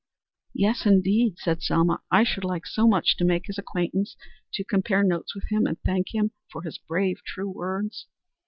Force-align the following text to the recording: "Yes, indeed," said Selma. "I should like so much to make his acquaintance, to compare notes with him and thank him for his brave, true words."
"Yes, 0.55 0.87
indeed," 0.87 1.37
said 1.37 1.61
Selma. 1.61 1.99
"I 2.09 2.23
should 2.23 2.43
like 2.43 2.65
so 2.65 2.87
much 2.87 3.15
to 3.17 3.23
make 3.23 3.45
his 3.45 3.59
acquaintance, 3.59 4.17
to 4.53 4.63
compare 4.63 5.03
notes 5.03 5.35
with 5.35 5.45
him 5.51 5.67
and 5.67 5.79
thank 5.81 6.11
him 6.15 6.31
for 6.51 6.63
his 6.63 6.79
brave, 6.79 7.21
true 7.23 7.51
words." 7.51 8.07